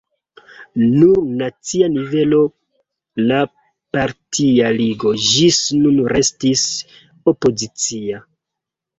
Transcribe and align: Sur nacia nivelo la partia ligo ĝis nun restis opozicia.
Sur 0.83 1.17
nacia 1.39 1.89
nivelo 1.97 2.39
la 3.31 3.41
partia 3.97 4.71
ligo 4.77 5.11
ĝis 5.25 5.59
nun 5.83 5.99
restis 6.13 6.65
opozicia. 7.33 8.23